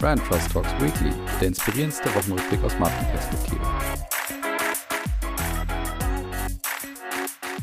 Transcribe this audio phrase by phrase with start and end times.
[0.00, 3.60] Brand Trust Talks Weekly, der inspirierendste Wochenrückblick aus Markenperspektive.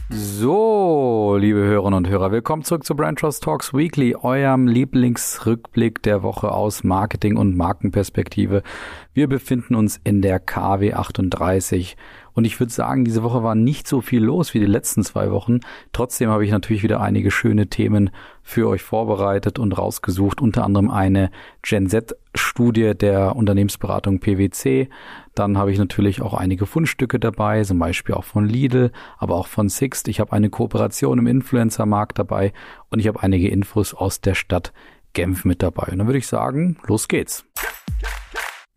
[0.09, 6.24] So, liebe Hörerinnen und Hörer, willkommen zurück zu Brand Trust Talks Weekly, eurem Lieblingsrückblick der
[6.24, 8.63] Woche aus Marketing- und Markenperspektive.
[9.15, 11.95] Wir befinden uns in der KW 38
[12.33, 15.31] und ich würde sagen, diese Woche war nicht so viel los wie die letzten zwei
[15.31, 15.61] Wochen.
[15.93, 18.09] Trotzdem habe ich natürlich wieder einige schöne Themen
[18.43, 20.41] für euch vorbereitet und rausgesucht.
[20.41, 24.89] Unter anderem eine Gen Z-Studie der Unternehmensberatung PwC.
[25.34, 29.47] Dann habe ich natürlich auch einige Fundstücke dabei, zum Beispiel auch von Lidl, aber auch
[29.47, 30.09] von Sixt.
[30.09, 32.51] Ich habe eine Kooperation im Influencer-Markt dabei
[32.89, 34.73] und ich habe einige Infos aus der Stadt
[35.13, 35.87] Genf mit dabei.
[35.93, 37.45] Und dann würde ich sagen, los geht's.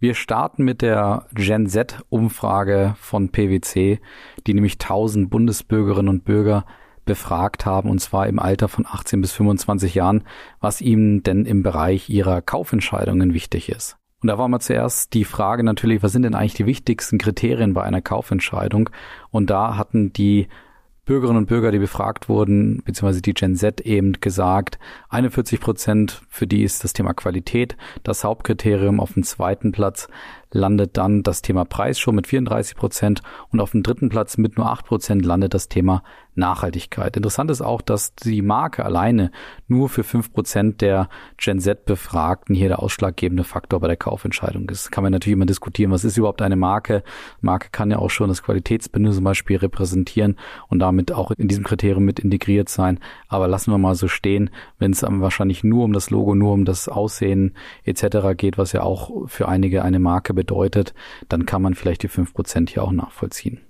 [0.00, 3.98] Wir starten mit der Gen Z-Umfrage von PwC,
[4.46, 6.66] die nämlich 1000 Bundesbürgerinnen und Bürger
[7.04, 10.22] befragt haben, und zwar im Alter von 18 bis 25 Jahren,
[10.60, 13.96] was ihnen denn im Bereich ihrer Kaufentscheidungen wichtig ist.
[14.22, 17.74] Und da war mal zuerst die Frage natürlich, was sind denn eigentlich die wichtigsten Kriterien
[17.74, 18.90] bei einer Kaufentscheidung?
[19.30, 20.46] Und da hatten die
[21.08, 24.78] Bürgerinnen und Bürger, die befragt wurden, beziehungsweise die Gen Z eben gesagt,
[25.08, 29.00] 41 Prozent für die ist das Thema Qualität das Hauptkriterium.
[29.00, 30.08] Auf dem zweiten Platz
[30.50, 34.58] landet dann das Thema Preis schon mit 34 Prozent und auf dem dritten Platz mit
[34.58, 36.02] nur 8 Prozent landet das Thema
[36.38, 37.16] Nachhaltigkeit.
[37.16, 39.30] Interessant ist auch, dass die Marke alleine
[39.66, 44.90] nur für 5 Prozent der Gen Z-Befragten hier der ausschlaggebende Faktor bei der Kaufentscheidung ist.
[44.90, 47.02] Kann man natürlich immer diskutieren, was ist überhaupt eine Marke?
[47.40, 50.36] Marke kann ja auch schon das Qualitätsbündnis zum Beispiel repräsentieren
[50.68, 53.00] und damit auch in diesem Kriterium mit integriert sein.
[53.28, 56.64] Aber lassen wir mal so stehen, wenn es wahrscheinlich nur um das Logo, nur um
[56.64, 58.36] das Aussehen etc.
[58.36, 60.94] geht, was ja auch für einige eine Marke bedeutet,
[61.28, 63.67] dann kann man vielleicht die fünf Prozent hier auch nachvollziehen.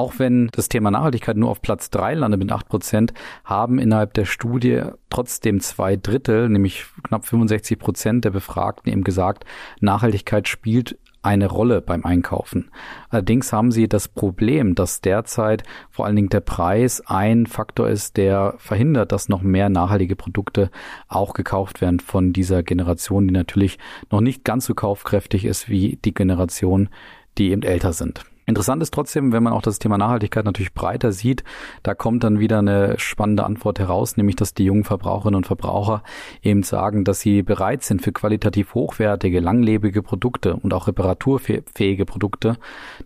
[0.00, 3.12] Auch wenn das Thema Nachhaltigkeit nur auf Platz drei landet mit acht Prozent,
[3.44, 9.44] haben innerhalb der Studie trotzdem zwei Drittel, nämlich knapp 65 Prozent der Befragten eben gesagt,
[9.80, 12.70] Nachhaltigkeit spielt eine Rolle beim Einkaufen.
[13.10, 18.16] Allerdings haben sie das Problem, dass derzeit vor allen Dingen der Preis ein Faktor ist,
[18.16, 20.70] der verhindert, dass noch mehr nachhaltige Produkte
[21.08, 23.78] auch gekauft werden von dieser Generation, die natürlich
[24.10, 26.88] noch nicht ganz so kaufkräftig ist wie die Generation,
[27.36, 28.24] die eben älter sind.
[28.50, 31.44] Interessant ist trotzdem, wenn man auch das Thema Nachhaltigkeit natürlich breiter sieht,
[31.84, 36.02] da kommt dann wieder eine spannende Antwort heraus, nämlich dass die jungen Verbraucherinnen und Verbraucher
[36.42, 42.56] eben sagen, dass sie bereit sind für qualitativ hochwertige, langlebige Produkte und auch reparaturfähige Produkte,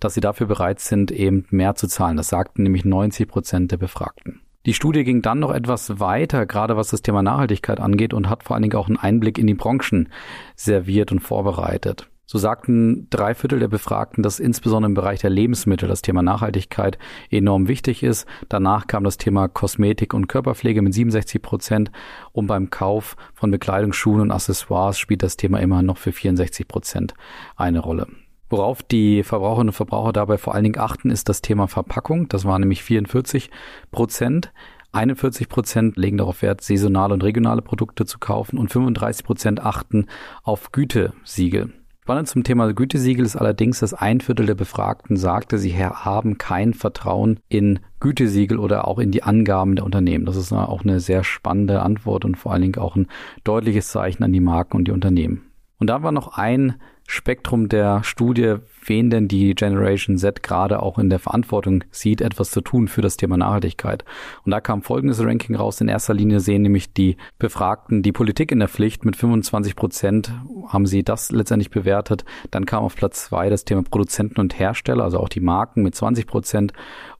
[0.00, 2.16] dass sie dafür bereit sind, eben mehr zu zahlen.
[2.16, 4.40] Das sagten nämlich 90 Prozent der Befragten.
[4.64, 8.44] Die Studie ging dann noch etwas weiter, gerade was das Thema Nachhaltigkeit angeht und hat
[8.44, 10.08] vor allen Dingen auch einen Einblick in die Branchen
[10.56, 12.08] serviert und vorbereitet.
[12.26, 16.98] So sagten drei Viertel der Befragten, dass insbesondere im Bereich der Lebensmittel das Thema Nachhaltigkeit
[17.30, 18.26] enorm wichtig ist.
[18.48, 21.90] Danach kam das Thema Kosmetik und Körperpflege mit 67 Prozent
[22.32, 26.66] und beim Kauf von Bekleidung, Schuhen und Accessoires spielt das Thema immer noch für 64
[26.66, 27.14] Prozent
[27.56, 28.06] eine Rolle.
[28.48, 32.28] Worauf die Verbraucherinnen und Verbraucher dabei vor allen Dingen achten, ist das Thema Verpackung.
[32.28, 33.50] Das waren nämlich 44
[33.90, 34.52] Prozent.
[34.92, 40.06] 41 Prozent legen darauf Wert, saisonale und regionale Produkte zu kaufen und 35 Prozent achten
[40.42, 41.72] auf Gütesiegel.
[42.04, 46.74] Spannend zum Thema Gütesiegel ist allerdings, dass ein Viertel der Befragten sagte, sie haben kein
[46.74, 50.26] Vertrauen in Gütesiegel oder auch in die Angaben der Unternehmen.
[50.26, 53.06] Das ist auch eine sehr spannende Antwort und vor allen Dingen auch ein
[53.42, 55.50] deutliches Zeichen an die Marken und die Unternehmen.
[55.78, 56.74] Und da war noch ein
[57.06, 62.50] Spektrum der Studie, wen denn die Generation Z gerade auch in der Verantwortung sieht, etwas
[62.50, 64.04] zu tun für das Thema Nachhaltigkeit.
[64.44, 65.80] Und da kam folgendes Ranking raus.
[65.80, 69.04] In erster Linie sehen nämlich die Befragten die Politik in der Pflicht.
[69.04, 70.32] Mit 25 Prozent
[70.68, 72.24] haben sie das letztendlich bewertet.
[72.50, 75.94] Dann kam auf Platz zwei das Thema Produzenten und Hersteller, also auch die Marken mit
[75.94, 76.72] 20 Prozent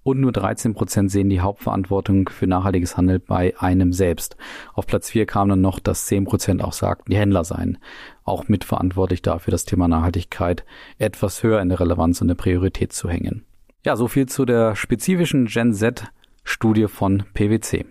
[0.04, 4.36] und nur 13 Prozent sehen die Hauptverantwortung für nachhaltiges Handeln bei einem selbst.
[4.74, 7.78] Auf Platz 4 kam dann noch, dass 10 Prozent auch sagten, die Händler seien
[8.24, 10.64] auch mitverantwortlich dafür, das Thema Nachhaltigkeit
[10.98, 13.44] etwas höher in der Relevanz und der Priorität zu hängen.
[13.84, 16.10] Ja, so viel zu der spezifischen Gen Z
[16.42, 17.86] Studie von PwC.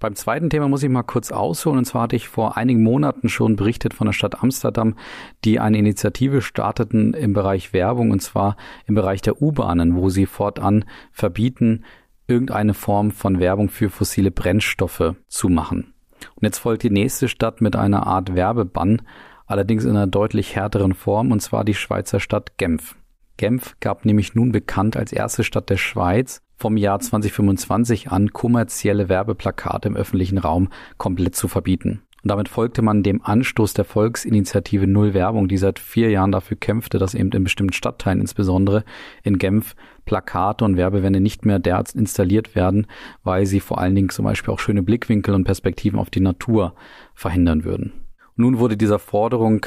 [0.00, 1.78] Beim zweiten Thema muss ich mal kurz ausholen.
[1.78, 4.96] Und zwar hatte ich vor einigen Monaten schon berichtet von der Stadt Amsterdam,
[5.44, 10.24] die eine Initiative starteten im Bereich Werbung und zwar im Bereich der U-Bahnen, wo sie
[10.24, 11.84] fortan verbieten,
[12.26, 15.92] irgendeine Form von Werbung für fossile Brennstoffe zu machen.
[16.34, 19.02] Und jetzt folgt die nächste Stadt mit einer Art Werbebann,
[19.46, 22.96] allerdings in einer deutlich härteren Form, und zwar die Schweizer Stadt Genf.
[23.36, 29.08] Genf gab nämlich nun bekannt als erste Stadt der Schweiz vom Jahr 2025 an kommerzielle
[29.08, 30.68] Werbeplakate im öffentlichen Raum
[30.98, 32.02] komplett zu verbieten.
[32.22, 36.56] Und damit folgte man dem Anstoß der Volksinitiative Null Werbung, die seit vier Jahren dafür
[36.56, 38.84] kämpfte, dass eben in bestimmten Stadtteilen, insbesondere
[39.22, 39.74] in Genf,
[40.04, 42.86] Plakate und Werbewände nicht mehr derart installiert werden,
[43.22, 46.74] weil sie vor allen Dingen zum Beispiel auch schöne Blickwinkel und Perspektiven auf die Natur
[47.14, 47.92] verhindern würden.
[48.36, 49.66] nun wurde dieser Forderung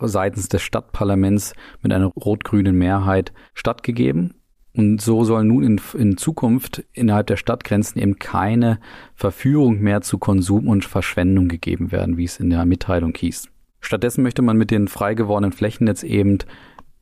[0.00, 4.34] seitens des Stadtparlaments mit einer rot-grünen Mehrheit stattgegeben.
[4.76, 8.80] Und so soll nun in, in Zukunft innerhalb der Stadtgrenzen eben keine
[9.14, 13.48] Verführung mehr zu Konsum und Verschwendung gegeben werden, wie es in der Mitteilung hieß.
[13.80, 16.38] Stattdessen möchte man mit den frei gewordenen Flächen jetzt eben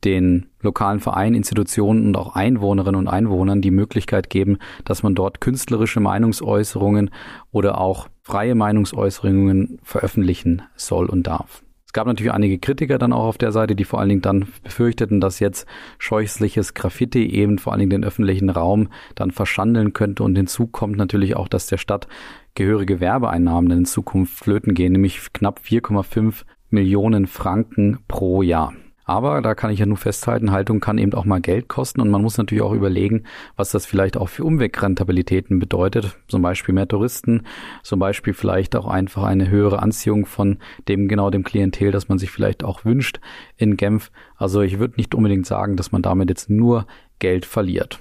[0.03, 5.41] den lokalen Vereinen, Institutionen und auch Einwohnerinnen und Einwohnern die Möglichkeit geben, dass man dort
[5.41, 7.09] künstlerische Meinungsäußerungen
[7.51, 11.63] oder auch freie Meinungsäußerungen veröffentlichen soll und darf.
[11.93, 14.47] Es gab natürlich einige Kritiker dann auch auf der Seite, die vor allen Dingen dann
[14.63, 15.67] befürchteten, dass jetzt
[15.99, 20.23] scheußliches Graffiti eben vor allen Dingen den öffentlichen Raum dann verschandeln könnte.
[20.23, 22.07] Und hinzu kommt natürlich auch, dass der Stadt
[22.55, 28.73] gehörige Werbeeinnahmen in Zukunft flöten gehen, nämlich knapp 4,5 Millionen Franken pro Jahr.
[29.05, 32.09] Aber da kann ich ja nur festhalten, Haltung kann eben auch mal Geld kosten und
[32.09, 33.23] man muss natürlich auch überlegen,
[33.55, 36.17] was das vielleicht auch für Umwegrentabilitäten bedeutet.
[36.27, 37.43] Zum Beispiel mehr Touristen,
[37.83, 42.17] zum Beispiel vielleicht auch einfach eine höhere Anziehung von dem genau dem Klientel, das man
[42.17, 43.19] sich vielleicht auch wünscht
[43.57, 44.11] in Genf.
[44.37, 46.87] Also ich würde nicht unbedingt sagen, dass man damit jetzt nur
[47.19, 47.99] Geld verliert.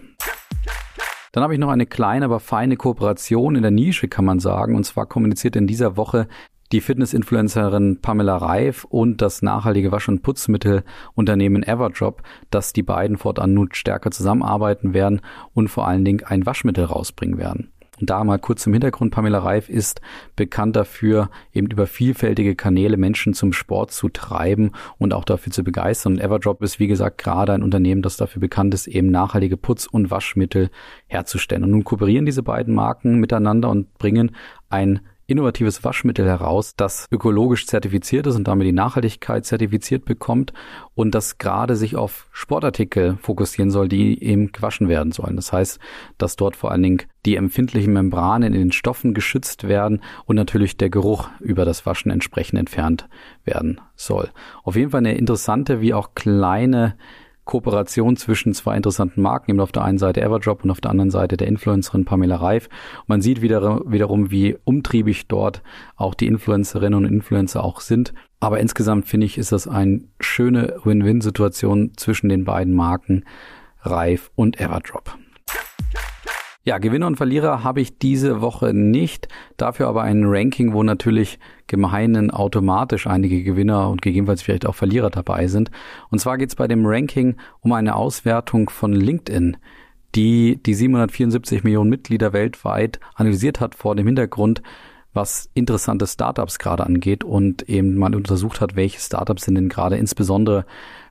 [1.32, 4.76] Dann habe ich noch eine kleine, aber feine Kooperation in der Nische, kann man sagen.
[4.76, 6.28] Und zwar kommuniziert in dieser Woche
[6.72, 13.54] die Fitness-Influencerin Pamela Reif und das nachhaltige Wasch- und Putzmittelunternehmen Everdrop, dass die beiden fortan
[13.54, 15.20] nun stärker zusammenarbeiten werden
[15.52, 17.72] und vor allen Dingen ein Waschmittel rausbringen werden.
[18.00, 20.00] Und da mal kurz zum Hintergrund, Pamela Reif ist
[20.34, 25.62] bekannt dafür, eben über vielfältige Kanäle Menschen zum Sport zu treiben und auch dafür zu
[25.62, 26.14] begeistern.
[26.14, 29.86] Und Everdrop ist, wie gesagt, gerade ein Unternehmen, das dafür bekannt ist, eben nachhaltige Putz-
[29.86, 30.70] und Waschmittel
[31.06, 31.62] herzustellen.
[31.62, 34.34] Und nun kooperieren diese beiden Marken miteinander und bringen
[34.68, 35.00] ein
[35.32, 40.52] innovatives Waschmittel heraus, das ökologisch zertifiziert ist und damit die Nachhaltigkeit zertifiziert bekommt
[40.94, 45.36] und das gerade sich auf Sportartikel fokussieren soll, die eben gewaschen werden sollen.
[45.36, 45.80] Das heißt,
[46.18, 50.76] dass dort vor allen Dingen die empfindlichen Membranen in den Stoffen geschützt werden und natürlich
[50.76, 53.08] der Geruch über das Waschen entsprechend entfernt
[53.44, 54.30] werden soll.
[54.62, 56.96] Auf jeden Fall eine interessante wie auch kleine
[57.44, 61.10] Kooperation zwischen zwei interessanten Marken, eben auf der einen Seite Everdrop und auf der anderen
[61.10, 62.68] Seite der Influencerin Pamela Reif.
[63.00, 65.62] Und man sieht wieder, wiederum, wie umtriebig dort
[65.96, 68.14] auch die Influencerinnen und Influencer auch sind.
[68.40, 73.24] Aber insgesamt finde ich, ist das eine schöne Win-Win-Situation zwischen den beiden Marken
[73.82, 75.16] Reif und Everdrop.
[76.64, 79.26] Ja, Gewinner und Verlierer habe ich diese Woche nicht.
[79.56, 81.40] Dafür aber ein Ranking, wo natürlich
[81.72, 85.70] gemeinen automatisch einige Gewinner und gegebenenfalls vielleicht auch Verlierer dabei sind.
[86.10, 89.56] Und zwar geht es bei dem Ranking um eine Auswertung von LinkedIn,
[90.14, 94.62] die die 774 Millionen Mitglieder weltweit analysiert hat vor dem Hintergrund,
[95.14, 99.96] was interessante Startups gerade angeht und eben mal untersucht hat, welche Startups sind denn gerade
[99.96, 100.66] insbesondere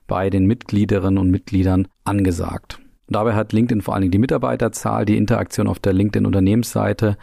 [0.06, 2.78] bei den Mitgliederinnen und Mitgliedern angesagt.
[3.08, 7.16] Dabei hat LinkedIn vor allen Dingen die Mitarbeiterzahl, die Interaktion auf der LinkedIn-Unternehmensseite,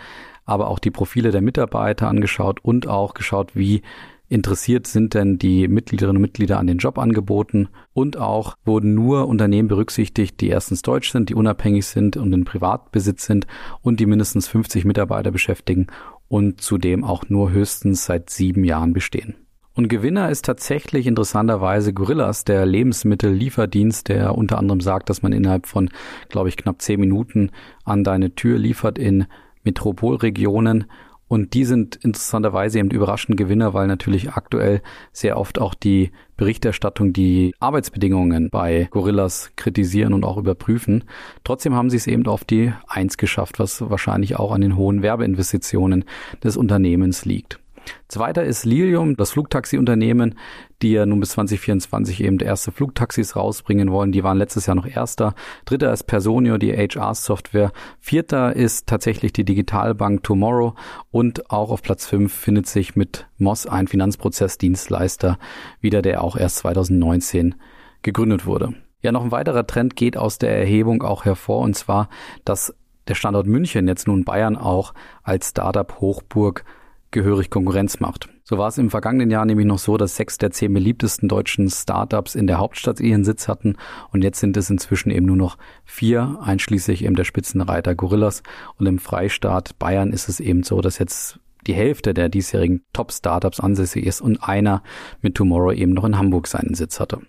[0.50, 3.82] aber auch die Profile der Mitarbeiter angeschaut und auch geschaut, wie
[4.30, 9.68] interessiert sind denn die Mitgliederinnen und Mitglieder an den Jobangeboten und auch wurden nur Unternehmen
[9.68, 13.48] berücksichtigt, die erstens deutsch sind, die unabhängig sind und in Privatbesitz sind
[13.82, 15.88] und die mindestens 50 Mitarbeiter beschäftigen
[16.28, 19.36] und zudem auch nur höchstens seit sieben Jahren bestehen.
[19.74, 25.68] Und Gewinner ist tatsächlich interessanterweise Gorillas, der Lebensmittellieferdienst, der unter anderem sagt, dass man innerhalb
[25.68, 25.90] von,
[26.28, 27.52] glaube ich, knapp zehn Minuten
[27.86, 29.26] an deine Tür liefert in
[29.70, 30.86] Metropolregionen.
[31.28, 37.14] Und die sind interessanterweise eben überraschend Gewinner, weil natürlich aktuell sehr oft auch die Berichterstattung
[37.14, 41.04] die Arbeitsbedingungen bei Gorillas kritisieren und auch überprüfen.
[41.44, 45.04] Trotzdem haben sie es eben auf die Eins geschafft, was wahrscheinlich auch an den hohen
[45.04, 46.04] Werbeinvestitionen
[46.44, 47.60] des Unternehmens liegt.
[48.08, 50.36] Zweiter ist Lilium, das Flugtaxi-Unternehmen,
[50.82, 54.12] die ja nun bis 2024 eben erste Flugtaxis rausbringen wollen.
[54.12, 55.36] Die waren letztes Jahr noch erster.
[55.66, 57.72] Dritter ist Personio, die HR-Software.
[58.00, 60.76] Vierter ist tatsächlich die Digitalbank Tomorrow.
[61.12, 65.38] Und auch auf Platz fünf findet sich mit Moss ein Finanzprozessdienstleister
[65.82, 67.56] wieder, der auch erst 2019
[68.02, 68.74] gegründet wurde.
[69.02, 72.10] Ja, noch ein weiterer Trend geht aus der Erhebung auch hervor, und zwar,
[72.44, 72.74] dass
[73.08, 74.94] der Standort München jetzt nun Bayern auch
[75.24, 76.64] als Startup-Hochburg
[77.12, 78.30] gehörig Konkurrenz macht.
[78.44, 81.70] So war es im vergangenen Jahr nämlich noch so, dass sechs der zehn beliebtesten deutschen
[81.70, 83.76] Startups in der Hauptstadt ihren Sitz hatten
[84.12, 88.44] und jetzt sind es inzwischen eben nur noch vier, einschließlich eben der Spitzenreiter Gorillas
[88.78, 93.60] und im Freistaat Bayern ist es eben so, dass jetzt die Hälfte der diesjährigen Top-Startups
[93.60, 94.82] ansässig ist und einer
[95.22, 97.20] mit Tomorrow eben noch in Hamburg seinen Sitz hatte.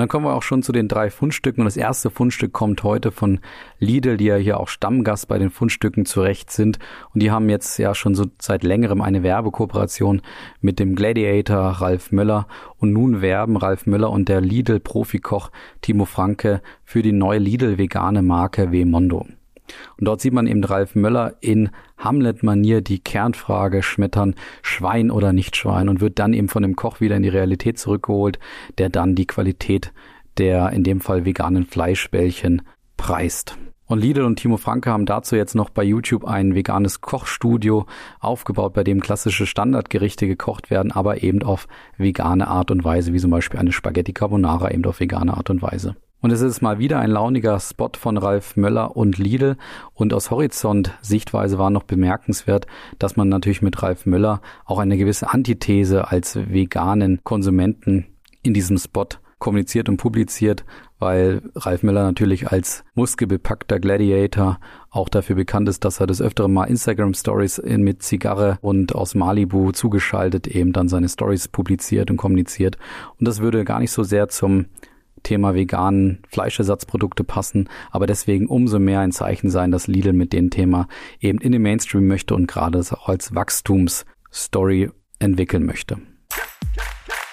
[0.00, 1.60] Dann kommen wir auch schon zu den drei Fundstücken.
[1.60, 3.40] Und das erste Fundstück kommt heute von
[3.78, 6.78] Lidl, die ja hier auch Stammgast bei den Fundstücken zurecht sind.
[7.12, 10.22] Und die haben jetzt ja schon so seit längerem eine Werbekooperation
[10.62, 12.46] mit dem Gladiator Ralf Möller.
[12.78, 15.50] Und nun werben Ralf Möller und der Lidl-Profikoch
[15.82, 19.26] Timo Franke für die neue Lidl vegane Marke Wemondo.
[19.98, 25.56] Und dort sieht man eben Ralf Möller in Hamlet-Manier die Kernfrage schmettern, Schwein oder nicht
[25.56, 28.38] Schwein, und wird dann eben von dem Koch wieder in die Realität zurückgeholt,
[28.78, 29.92] der dann die Qualität
[30.38, 32.62] der in dem Fall veganen Fleischbällchen
[32.96, 33.56] preist.
[33.86, 37.86] Und Lidl und Timo Franke haben dazu jetzt noch bei YouTube ein veganes Kochstudio
[38.20, 41.66] aufgebaut, bei dem klassische Standardgerichte gekocht werden, aber eben auf
[41.98, 45.60] vegane Art und Weise, wie zum Beispiel eine Spaghetti Carbonara eben auf vegane Art und
[45.60, 45.96] Weise.
[46.20, 49.56] Und es ist mal wieder ein launiger Spot von Ralf Möller und Lidl.
[49.94, 52.66] Und aus Horizont-Sichtweise war noch bemerkenswert,
[52.98, 58.06] dass man natürlich mit Ralf Möller auch eine gewisse Antithese als veganen Konsumenten
[58.42, 59.06] in diesem Spot
[59.40, 60.64] kommuniziert und publiziert,
[60.98, 64.60] weil Ralf Möller natürlich als muskelbepackter Gladiator
[64.90, 69.14] auch dafür bekannt ist, dass er das öftere Mal Instagram Stories mit Zigarre und aus
[69.14, 72.76] Malibu zugeschaltet eben dann seine Stories publiziert und kommuniziert.
[73.18, 74.66] Und das würde gar nicht so sehr zum
[75.22, 80.50] Thema veganen Fleischersatzprodukte passen, aber deswegen umso mehr ein Zeichen sein, dass Lidl mit dem
[80.50, 80.88] Thema
[81.20, 85.98] eben in den Mainstream möchte und gerade auch als Wachstumsstory entwickeln möchte.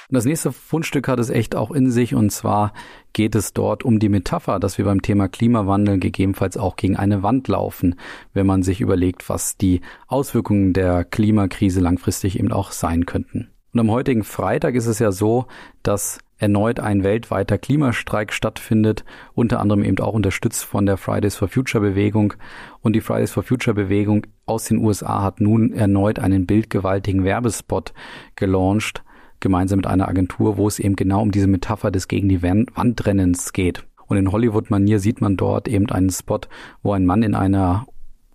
[0.10, 2.72] Und das nächste Fundstück hat es echt auch in sich und zwar
[3.12, 7.24] geht es dort um die Metapher, dass wir beim Thema Klimawandel gegebenenfalls auch gegen eine
[7.24, 7.96] Wand laufen,
[8.34, 13.50] wenn man sich überlegt, was die Auswirkungen der Klimakrise langfristig eben auch sein könnten.
[13.74, 15.46] Und am heutigen Freitag ist es ja so,
[15.84, 21.48] dass erneut ein weltweiter Klimastreik stattfindet, unter anderem eben auch unterstützt von der Fridays for
[21.48, 22.34] Future Bewegung.
[22.82, 27.94] Und die Fridays for Future Bewegung aus den USA hat nun erneut einen bildgewaltigen Werbespot
[28.36, 29.04] gelauncht,
[29.40, 33.54] gemeinsam mit einer Agentur, wo es eben genau um diese Metapher des gegen die Wandrennens
[33.54, 33.84] geht.
[34.08, 36.40] Und in Hollywood-Manier sieht man dort eben einen Spot,
[36.82, 37.86] wo ein Mann in einer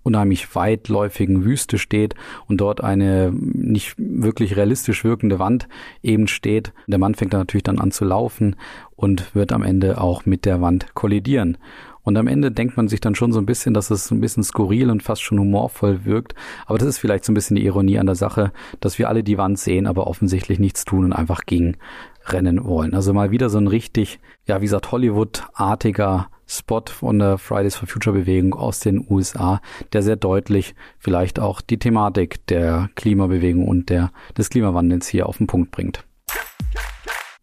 [0.02, 2.14] unheimlich weitläufigen Wüste steht
[2.48, 5.68] und dort eine nicht wirklich realistisch wirkende Wand
[6.02, 6.72] eben steht.
[6.86, 8.56] Der Mann fängt dann natürlich dann an zu laufen
[8.96, 11.58] und wird am Ende auch mit der Wand kollidieren.
[12.04, 14.42] Und am Ende denkt man sich dann schon so ein bisschen, dass es ein bisschen
[14.42, 16.34] skurril und fast schon humorvoll wirkt.
[16.66, 19.22] Aber das ist vielleicht so ein bisschen die Ironie an der Sache, dass wir alle
[19.22, 21.76] die Wand sehen, aber offensichtlich nichts tun und einfach gegen
[22.26, 22.94] rennen wollen.
[22.94, 27.88] Also mal wieder so ein richtig, ja, wie gesagt, Hollywood-artiger Spot von der Fridays for
[27.88, 29.60] Future Bewegung aus den USA,
[29.92, 35.38] der sehr deutlich vielleicht auch die Thematik der Klimabewegung und der, des Klimawandels hier auf
[35.38, 36.04] den Punkt bringt.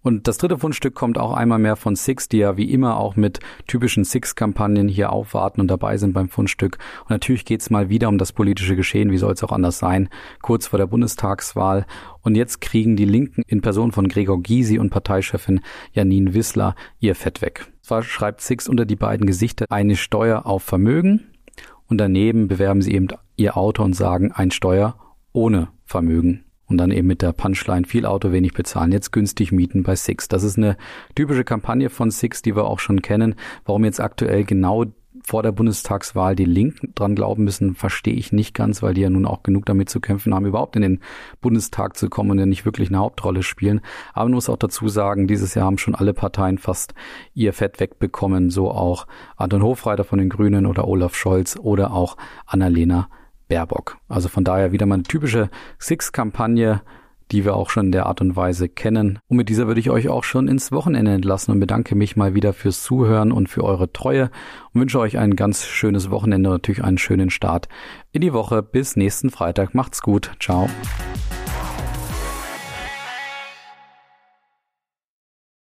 [0.09, 3.15] Und das dritte Fundstück kommt auch einmal mehr von Six, die ja wie immer auch
[3.15, 6.79] mit typischen Six-Kampagnen hier aufwarten und dabei sind beim Fundstück.
[7.01, 10.09] Und natürlich geht's mal wieder um das politische Geschehen, wie soll es auch anders sein,
[10.41, 11.85] kurz vor der Bundestagswahl.
[12.23, 15.61] Und jetzt kriegen die Linken in Person von Gregor Gysi und Parteichefin
[15.93, 17.71] Janine Wissler ihr Fett weg.
[17.83, 21.27] Zwar schreibt Six unter die beiden Gesichter eine Steuer auf Vermögen
[21.85, 24.95] und daneben bewerben sie eben ihr Auto und sagen ein Steuer
[25.33, 29.83] ohne Vermögen und dann eben mit der Punchline viel Auto, wenig bezahlen, jetzt günstig mieten
[29.83, 30.27] bei Six.
[30.27, 30.77] Das ist eine
[31.15, 33.35] typische Kampagne von Six, die wir auch schon kennen.
[33.65, 34.85] Warum jetzt aktuell genau
[35.25, 39.09] vor der Bundestagswahl die Linken dran glauben müssen, verstehe ich nicht ganz, weil die ja
[39.09, 40.99] nun auch genug damit zu kämpfen haben, überhaupt in den
[41.41, 43.81] Bundestag zu kommen und ja nicht wirklich eine Hauptrolle spielen.
[44.13, 46.93] Aber man muss auch dazu sagen, dieses Jahr haben schon alle Parteien fast
[47.33, 52.17] ihr Fett wegbekommen, so auch Anton Hofreiter von den Grünen oder Olaf Scholz oder auch
[52.45, 53.09] Annalena
[53.49, 53.97] Baerbock.
[54.07, 56.81] Also von daher wieder mal eine typische Six-Kampagne,
[57.31, 59.19] die wir auch schon in der Art und Weise kennen.
[59.27, 62.33] Und mit dieser würde ich euch auch schon ins Wochenende entlassen und bedanke mich mal
[62.33, 64.31] wieder fürs Zuhören und für eure Treue
[64.73, 67.67] und wünsche euch ein ganz schönes Wochenende und natürlich einen schönen Start
[68.11, 68.63] in die Woche.
[68.63, 69.75] Bis nächsten Freitag.
[69.75, 70.31] Macht's gut.
[70.39, 70.69] Ciao.